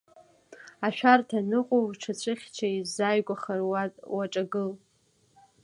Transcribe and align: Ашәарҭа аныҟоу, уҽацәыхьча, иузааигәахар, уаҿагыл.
Ашәарҭа 0.87 1.37
аныҟоу, 1.41 1.83
уҽацәыхьча, 1.91 2.67
иузааигәахар, 2.69 3.59
уаҿагыл. 4.13 4.71